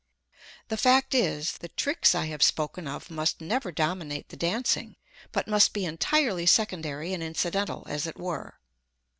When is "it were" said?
8.07-8.55